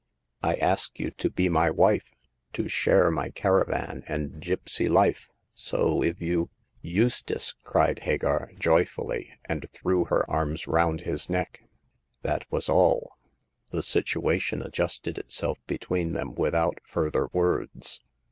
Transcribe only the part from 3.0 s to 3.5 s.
my